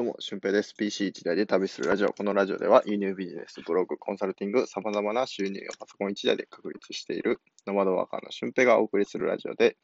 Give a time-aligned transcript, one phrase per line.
[0.00, 0.74] どうも、俊平です。
[0.74, 2.08] PC 一台で旅するラジオ。
[2.14, 9.76] このラジオでは、輸入ビジネス、ブログ、コンサルティング、様々な収入をパソコン一台で確立しているノマドワーカーの俊平がお送りするラジオで、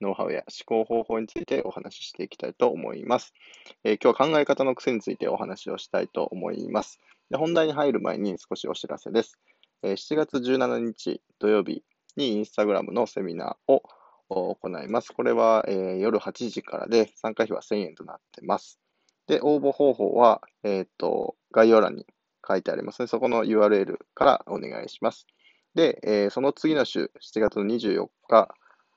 [0.00, 3.34] ノウハウや思考方法についてお話ししていきたいと思います。
[3.82, 7.00] えー、今日は考え方の癖についてお話をしたいと思います。
[7.30, 9.40] で本題に入る前に少しお知らせです。
[9.82, 11.82] えー、7月17日土曜日
[12.16, 13.82] にインスタグラムのセミナーを
[14.28, 15.12] 行います。
[15.12, 18.78] これは、えー、夜8時からで参加費は1000円となってます。
[19.26, 22.06] で、応募方法は、えっ、ー、と、概要欄に
[22.46, 23.08] 書いてありますね。
[23.08, 25.26] そこの URL からお願いします。
[25.74, 28.54] で、えー、その次の週、7月の24日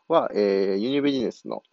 [0.08, 1.64] は、えー、ユニビジネスの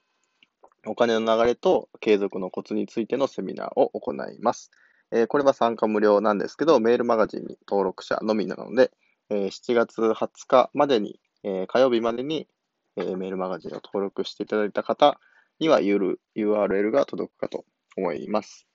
[0.87, 4.71] お金の流れと継続のコツについてのセミナーを行います。
[5.11, 8.91] えー、これは参加無料なんですけど、メールマガジンに登録者のみなので、
[9.31, 12.48] えー、7月20日までに、えー、火曜日までに、
[12.97, 15.19] えー、メールマガジンを登録していただいた方
[15.59, 17.65] には URL が届くかと
[17.97, 18.66] 思います。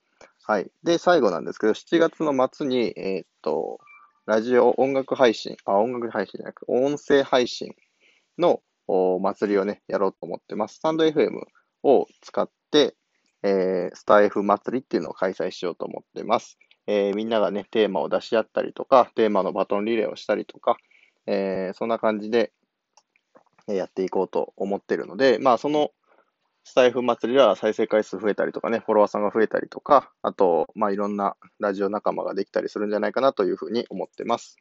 [0.46, 0.70] はい。
[0.82, 3.78] で、最後なんですけど、7月の末に、えー、っと、
[4.26, 7.74] ラジオ音楽配信、あ、音楽配信じゃなく音声配信
[8.38, 10.76] のお祭りをね、やろうと思ってます。
[10.76, 11.40] スタンド FM
[11.82, 12.96] を使って、
[13.42, 16.58] えー、スタイフ祭りっていうのを開催しようと思ってます。
[16.86, 20.76] えー、みんながね、テーマを出し合ったりとか、テーマのバトンリレーをしたりとか、
[21.26, 22.52] えー、そんな感じで
[23.66, 25.92] やっていこうと思ってるので、まあ、その
[26.70, 34.56] スタイフ祭りは再生回数増えたりとかね、フォロワーさんが増えたりとか、あと、まあ、いろんなラジオ仲間ができたりするんじゃないかなというふうに思ってます。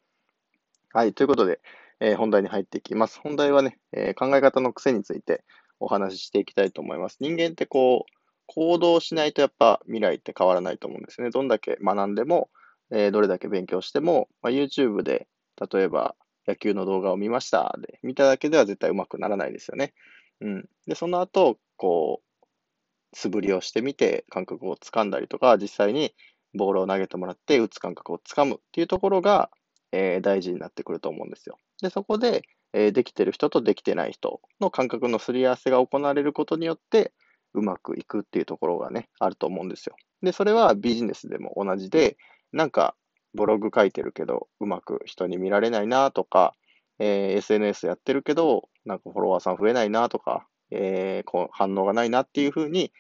[0.92, 1.60] はい、ということで、
[2.00, 3.20] えー、本題に入っていきます。
[3.20, 5.44] 本題はね、えー、考え方の癖について
[5.80, 7.18] お話ししていきたいと思います。
[7.20, 8.12] 人間ってこう、
[8.48, 11.30] 行動しないとやっぱ未来って変わらないと思うんですね。
[11.30, 12.50] どんだけ学んでも、
[12.90, 15.28] えー、どれだけ勉強しても、まあ、YouTube で
[15.72, 16.16] 例えば
[16.48, 19.94] 野球の動画を見ましたで、見ただけでは絶対上手くならないですよね。
[20.42, 20.70] うん。
[20.88, 26.14] で、その後、こう、素振りをしてみて感覚をつかんだりとか、実際に
[26.54, 29.50] ボールを投げてもらって打つ感覚をつかむっていうところが、
[29.92, 31.58] えー、大事になってくると思うんですよ。
[31.82, 37.14] で、そこで、えー、できてる人とできてない人の感覚のすり合わせが行われることによって、
[37.54, 39.96] うまくいくっていうところがね、あると思うんですよ。
[40.22, 42.18] で、それはビジネスでも同じで、
[42.52, 42.96] なんか、
[43.34, 46.54] ブログ書いてるけど、うまく人に見られないなとか、
[47.00, 52.92] えー、SNS やってるけど、なんかフォロワーさん増えないなとか、えー、こう反応がないなっていう風に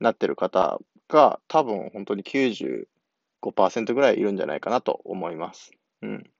[0.00, 0.78] なってる方
[1.08, 5.72] が多分本当に95%ぐらいいるんじゃないかなと思います。
[6.02, 6.30] うん。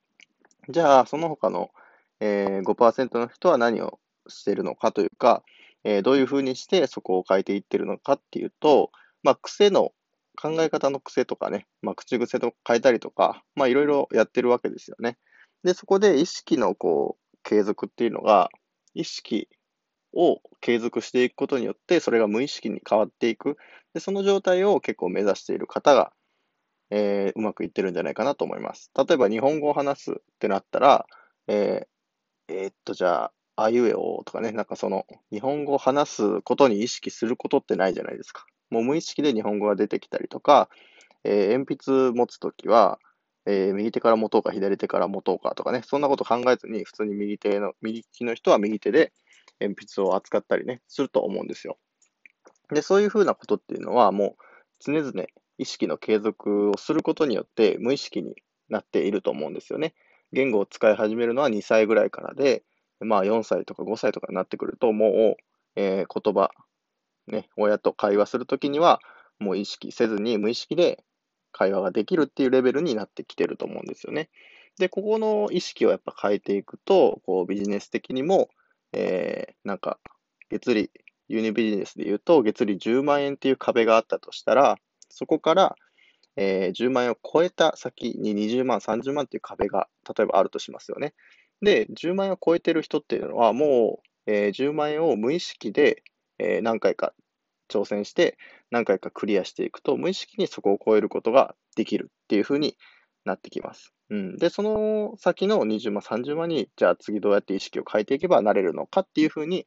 [0.69, 1.71] じゃあ、その他の、
[2.21, 5.43] えー、5%の人は何をしてるのかというか、
[5.85, 8.91] えー、どういう風にしてそこを変えていってるのかっていうと、
[9.23, 9.93] まあ、癖の、
[10.39, 15.17] 考え方の癖とかね、まあ、口癖と変えたりとか、まあ、いろいろやってるわけですよね。
[15.63, 18.51] で、そこで意識のこう、継続っていうのが、
[18.95, 19.49] 意識
[20.17, 23.57] を継続していくことによって、それが無意識に変わっていく。
[23.95, 26.13] で、その状態を結構目指している方が、
[26.91, 28.91] えー、うまくいってるんじゃないかなと思います。
[28.97, 31.07] 例えば、日本語を話すってなったら、
[31.49, 33.25] えー、えー、っと、じゃ
[33.57, 38.47] あ、あいうえおとかね、なんかその、日本語を話すことに意識することってないじゃないですか。
[38.71, 40.69] もう無意識で日本語が出てきたりとか、
[41.25, 42.99] えー、鉛筆持つときは、
[43.47, 49.13] えー、右手から持とうか、左手から持とうかとかね、そんなこと考えずに、普通に右手の、右利きの人は右手で
[49.61, 51.79] 鉛筆を扱ったりね、すると思うんですよ。
[52.71, 54.45] で、そういうふうなことっていうのは、もう
[54.81, 55.13] 常々
[55.59, 58.35] 意識の継続をすることによって無意識に
[58.69, 59.95] なっていると思うんですよね。
[60.33, 62.65] 言語を使い始めるのは2歳ぐらいからで、
[63.01, 65.43] まあ4歳とか5歳とかになってくると、もう、
[65.77, 66.51] えー、言葉、
[67.27, 69.01] ね、親と会話するときには、
[69.39, 71.05] もう意識せずに無意識で
[71.53, 74.31] 会話ができるっていうレベルになってきてると思うんですよね。
[74.79, 78.51] で、ここの意識をやっぱ変えていくと、こうビジネス的にも、
[78.93, 79.99] えー、なんか、
[80.51, 80.91] 月利、
[81.29, 84.77] ユニビジネスで言うと、月利10万円っていう壁があったとしたら、
[85.09, 85.77] そこから、
[86.37, 91.15] えー、10万円を超えた先に20万、30万っていう壁が、例えばあるとしますよね。
[91.63, 96.03] で、10万円を超えてる人っていうのは、もう、えー、10万円を無意識で、
[96.39, 97.15] えー、何回か
[97.69, 98.37] 挑戦して
[98.71, 102.77] 何回かクリアしていくと、無意識にそこを超えることができるっていうふうに
[103.25, 103.96] なってきます。
[104.09, 109.67] うん、で、その先の20万、30万に、じゃあ次どうやって意識を変えていけばなれるのかっていうふうに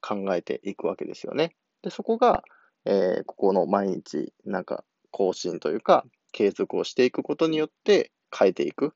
[0.00, 1.54] 考えていくわけですよね。
[1.82, 2.42] で、そこが、
[2.84, 8.94] えー、ここの毎日、なんか更新というか、継続をしていくことによって変えていく、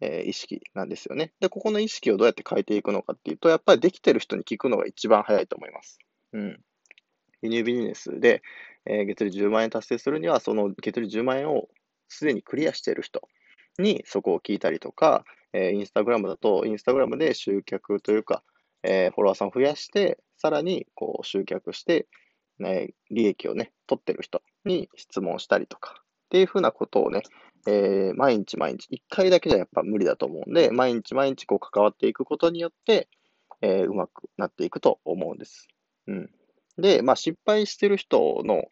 [0.00, 1.32] えー、意識なんですよね。
[1.40, 5.98] で、ここの意識をどうやって変えていくのかっていうと、やっぱりできてる人に聞くのが一番早いと思います。
[6.32, 6.60] うん。
[7.42, 8.42] 輸入ビジネスで、
[8.86, 11.68] えー、月利10万円達成するには、その月利10万円を
[12.08, 13.28] すでにクリアしている人
[13.78, 18.42] にそこを聞いたりとか、えー、インスタグラムだと、インスタグラムで集客というか、
[18.82, 22.06] えー、フォロワーさんを増やして、さらにこう集客して、
[22.58, 27.22] ね、利益をね、取ってる人に質問したりとか、っていうふうなことをね、
[27.66, 33.08] えー、毎日毎日、一回だけじゃやっぱ無理だと思うんで、毎日毎日こう関わっていくことによって、
[33.60, 35.68] えー、うまくなっていくと思うんです。
[36.06, 36.30] うん。
[36.76, 38.64] で、まあ失敗してる人の、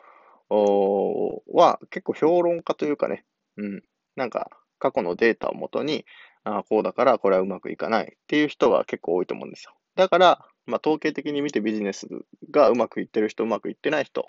[0.49, 3.25] は結構評論家というかね、
[3.57, 3.83] うん。
[4.15, 6.05] なんか過去のデータをもとに、
[6.45, 9.75] あこうだからこれはうまくいかないっていう人が結構多いと思うんですよ。
[9.97, 12.07] だから、まあ、統計的に見てビジネス
[12.51, 14.27] がうまくいってる人、うまくいってない人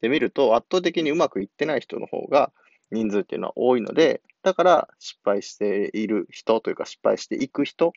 [0.00, 2.52] で見ると、圧倒的にうまくいってない人の方が
[2.90, 7.92] 人数っていうのは多いので、だから失敗している人というか失敗していく人っ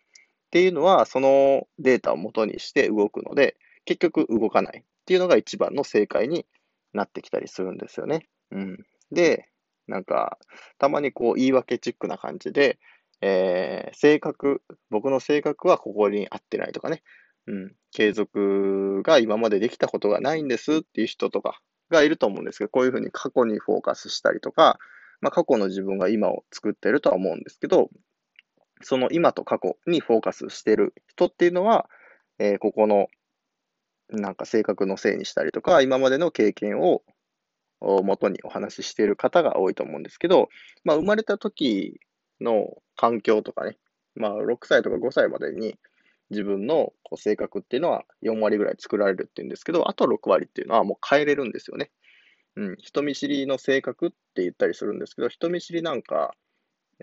[0.52, 3.56] ていうのは、そのデータを元にして動くので、
[3.86, 6.46] 結局動かないっていうのが一番の正解に
[6.94, 8.28] なってきたりするんですよね。
[8.52, 8.86] うん。
[9.12, 9.50] で、
[9.92, 10.40] なんか、
[10.80, 12.80] たまにこう言い訳チックな感じで、
[13.22, 17.04] えー、性格、僕の性格はここに合ってないとかね、
[17.46, 24.80] うん、継続が今までできたことがないんですっていう人とかがいると思うんですけど、こういうふうに過去にフォーカスしたりとか、
[25.20, 27.90] まあ、過去の自分が今を作ってるとは思うんですけど、
[28.82, 31.88] その今と過去にフォーカスしてる人っていうのは、
[32.40, 33.08] えー、ここの
[34.10, 37.04] なんか性格のせいにしたりとか、今までの経験を
[37.82, 40.50] 元にお話ししている方が多いと思うんですけど、
[40.84, 42.00] まあ、生まれた時
[42.40, 43.78] の環境とかね、
[44.16, 45.76] まあ、6歳とか5歳までに
[46.30, 51.92] 自分のこう性格っていうのは4割ぐらい作られるっていうんですけど、あと6割っていうのはもう変えれるんですよね。
[52.56, 56.36] うん、人見知りの性格って言ったりするんですけど、人見知りなんか、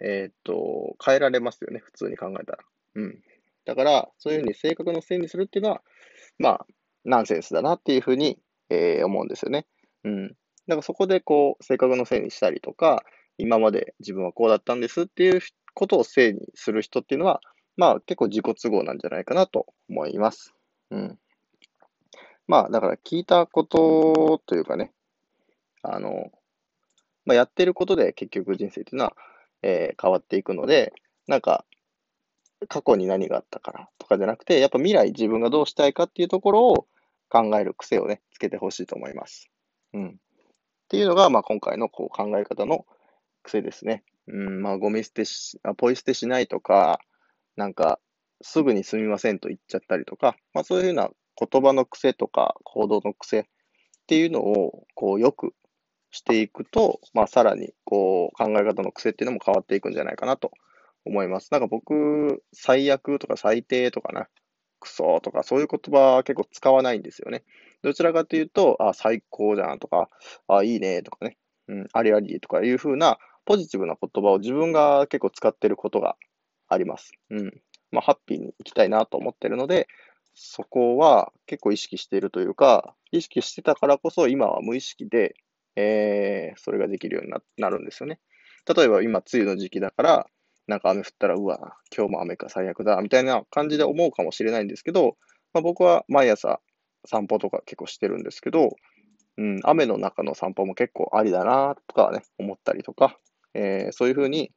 [0.00, 2.58] えー、っと、変えられますよね、普通に考えたら。
[2.96, 3.18] うん。
[3.64, 5.82] だから、そういうふうに性格のせいにするっていうのは、
[6.38, 6.66] まあ、
[7.04, 8.38] ナンセンスだなっていうふうに、
[8.70, 9.66] えー、思うんですよね。
[10.04, 10.36] うん。
[10.68, 13.04] だかそこでこう、性格のせいにしたりとか、
[13.38, 15.40] 今まで自分はこうだったんですっていう
[15.74, 17.40] ことをせいにする人っていうのは、
[17.76, 20.52] まあ結構自己都合なんじゃないかなと思います。
[20.90, 21.18] うん。
[22.46, 24.92] まあだから聞いたことというかね、
[25.82, 26.30] あの、
[27.24, 29.16] まあ、やってることで結局人生っていうのは、
[29.62, 30.92] えー、変わっていくので、
[31.26, 31.64] なんか、
[32.68, 36.86] 過去に何があったからとかじゃなくて、やっぱ未来自分がどうしたいかっていうところを
[37.28, 39.48] 考える癖をね、つけてほしいと思います。
[39.92, 40.18] うん。
[40.88, 42.86] っていうのが、まあ今回のこう考え方の
[43.42, 44.04] 癖ですね。
[44.26, 46.98] うん、まあゴミ捨てし、ポイ捨てしないとか、
[47.56, 48.00] なんか、
[48.40, 53.44] すぐにすみませんと言っちゃったりとか、まあそういうふうな言葉の癖とか行動の癖っ
[54.06, 55.52] ていうのを、こうよく
[56.10, 60.52] していくと、まあさらに、こう考え方の癖っていうのも変わっていくんじゃないかなと
[61.04, 61.48] 思います。
[61.52, 64.28] なんか僕、最悪とか最低とかな、
[64.80, 67.44] クソとかそういう言葉結構使わないんですよね。
[67.82, 70.08] どちらかというと、あ、最高じゃんとか、
[70.48, 71.36] あ、いいねとかね、
[71.68, 76.16] うん、ありありとかいうふうなポジティブな言葉を自分が結構使ってることが
[76.68, 77.12] あります。
[77.30, 77.62] うん。
[77.90, 79.88] まあ、ハッピーに行きたいなと思ってるので、
[80.34, 85.34] そこは結構意識しているというか、意識してたからこそ今は無意識で、
[85.76, 88.20] えー、それができるようになるんですよね。
[88.76, 90.26] 例えば今、梅雨の時期だから、
[90.68, 95.16] なんか雨降ったら、うわ、今日も雨か最悪だ、みたいな感じで思うかもしれないんですけど、
[95.54, 96.60] まあ、僕は毎朝
[97.06, 98.76] 散歩とか結構してるんですけど、
[99.38, 103.18] うん、雨の中の散歩も結構ありだなとかね、思ったりとか、
[103.54, 104.52] えー、そういうふうに、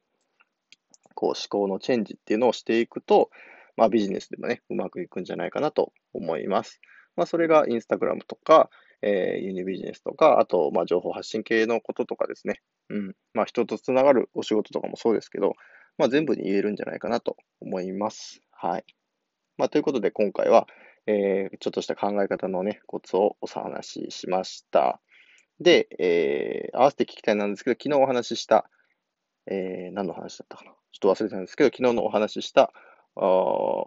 [1.14, 3.30] こう思考のチェンジっていうのをしていくと、
[3.76, 6.80] まあビジネスでもね、うまくいくんじゃないかなと思います。
[7.16, 8.70] まあそれがインスタグラムとか、
[9.02, 12.60] えー、ユニビジネスとか、あと、まあ情報発信系のこととかですね。
[12.90, 13.14] うん。
[13.34, 15.54] まあ人とつながるお仕事とかもそうですけど、
[15.98, 18.40] まあ全部に言えるんじゃないかなと思います。
[18.50, 18.84] はい。
[19.56, 20.66] まあということで今回は、
[21.06, 25.00] えー、ちょっとした考え方のね、コツをお話ししました。
[25.60, 28.68] で、えー、合わせて聞きたいなんですけど、昨日お話しした、
[29.46, 30.72] えー、何の話だったかな？
[30.92, 32.72] ちょっと忘れたんですけど、昨日のお話しした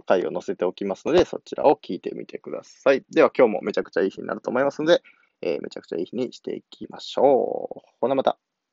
[0.07, 3.03] 回を載せておきますので、そちらを聞いてみてください。
[3.09, 5.01] では今日もめちゃくちゃいい日になると思いますので、
[5.41, 7.89] えー、めちゃくちゃいい日にしていきましょう。
[8.01, 8.44] ほなまた。